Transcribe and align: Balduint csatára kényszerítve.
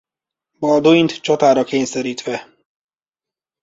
Balduint 0.59 1.19
csatára 1.21 1.63
kényszerítve. 1.63 2.55